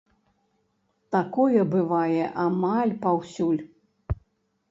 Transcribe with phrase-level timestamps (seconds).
[1.15, 3.63] Такое бывае амаль паўсюль.